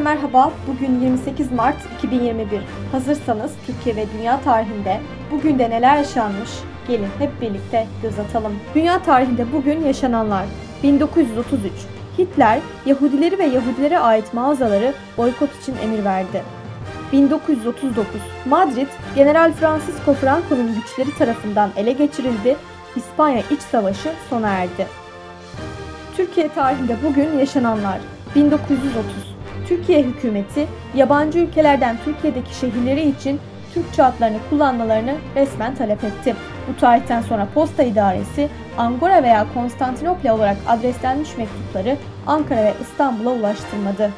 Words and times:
merhaba. 0.00 0.52
Bugün 0.66 1.00
28 1.00 1.52
Mart 1.52 1.76
2021. 1.98 2.60
Hazırsanız 2.92 3.52
Türkiye 3.66 3.96
ve 3.96 4.06
dünya 4.18 4.40
tarihinde 4.40 5.00
bugün 5.30 5.58
de 5.58 5.70
neler 5.70 5.96
yaşanmış? 5.96 6.50
Gelin 6.88 7.08
hep 7.18 7.40
birlikte 7.40 7.86
göz 8.02 8.18
atalım. 8.18 8.52
Dünya 8.74 9.02
tarihinde 9.02 9.52
bugün 9.52 9.84
yaşananlar. 9.84 10.44
1933. 10.82 11.72
Hitler, 12.18 12.58
Yahudileri 12.86 13.38
ve 13.38 13.44
Yahudilere 13.44 13.98
ait 13.98 14.34
mağazaları 14.34 14.94
boykot 15.16 15.62
için 15.62 15.76
emir 15.82 16.04
verdi. 16.04 16.42
1939. 17.12 18.06
Madrid, 18.44 18.88
General 19.14 19.52
Francisco 19.52 20.14
Franco'nun 20.14 20.74
güçleri 20.74 21.18
tarafından 21.18 21.70
ele 21.76 21.92
geçirildi. 21.92 22.56
İspanya 22.96 23.42
İç 23.50 23.60
Savaşı 23.60 24.12
sona 24.30 24.48
erdi. 24.48 24.86
Türkiye 26.16 26.48
tarihinde 26.48 26.96
bugün 27.04 27.38
yaşananlar. 27.38 27.98
1930. 28.34 29.33
Türkiye 29.68 30.02
hükümeti 30.02 30.66
yabancı 30.94 31.38
ülkelerden 31.38 31.96
Türkiye'deki 32.04 32.54
şehirleri 32.54 33.08
için 33.08 33.40
Türkçe 33.74 34.04
adlarını 34.04 34.38
kullanmalarını 34.50 35.14
resmen 35.36 35.74
talep 35.74 36.04
etti. 36.04 36.36
Bu 36.68 36.80
tarihten 36.80 37.20
sonra 37.20 37.48
Posta 37.54 37.82
İdaresi 37.82 38.48
Angora 38.78 39.22
veya 39.22 39.46
Konstantinopla 39.54 40.34
olarak 40.34 40.56
adreslenmiş 40.68 41.36
mektupları 41.36 41.96
Ankara 42.26 42.62
ve 42.62 42.74
İstanbul'a 42.82 43.30
ulaştırmadı. 43.30 44.10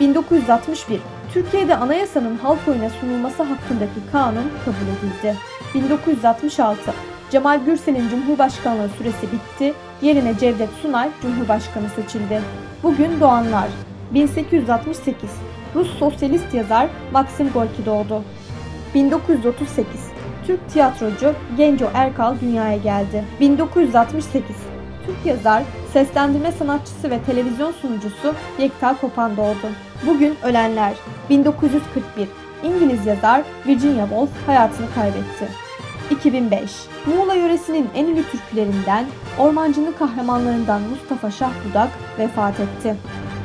1961 0.00 1.00
Türkiye'de 1.34 1.76
anayasanın 1.76 2.38
halk 2.38 2.58
oyuna 2.68 2.90
sunulması 2.90 3.42
hakkındaki 3.42 4.00
kanun 4.12 4.50
kabul 4.64 4.76
edildi. 4.76 5.36
1966 5.74 6.92
Cemal 7.30 7.60
Gürsel'in 7.64 8.08
Cumhurbaşkanlığı 8.08 8.88
süresi 8.88 9.26
bitti, 9.32 9.74
yerine 10.02 10.38
Cevdet 10.38 10.70
Sunay 10.82 11.08
Cumhurbaşkanı 11.22 11.88
seçildi. 11.88 12.40
Bugün 12.82 13.20
doğanlar 13.20 13.68
1868 14.14 15.30
Rus 15.74 15.98
sosyalist 15.98 16.54
yazar 16.54 16.88
Maxim 17.12 17.50
Gorki 17.52 17.86
doğdu. 17.86 18.22
1938 18.94 19.86
Türk 20.46 20.68
tiyatrocu 20.68 21.34
Genco 21.56 21.90
Erkal 21.94 22.34
dünyaya 22.40 22.76
geldi. 22.76 23.24
1968 23.40 24.56
Türk 25.06 25.26
yazar, 25.26 25.62
seslendirme 25.92 26.52
sanatçısı 26.52 27.10
ve 27.10 27.22
televizyon 27.22 27.72
sunucusu 27.72 28.34
Yekta 28.58 28.96
Kopan 29.00 29.36
doğdu. 29.36 29.72
Bugün 30.06 30.34
ölenler 30.42 30.92
1941 31.30 32.28
İngiliz 32.64 33.06
yazar 33.06 33.42
Virginia 33.66 34.06
Woolf 34.06 34.30
hayatını 34.46 34.86
kaybetti. 34.94 35.48
2005 36.10 36.70
Muğla 37.06 37.34
yöresinin 37.34 37.88
en 37.94 38.06
ünlü 38.06 38.22
türkülerinden, 38.22 39.06
ormancının 39.38 39.92
kahramanlarından 39.92 40.80
Mustafa 40.82 41.30
Şah 41.30 41.50
Budak 41.68 41.88
vefat 42.18 42.60
etti. 42.60 42.96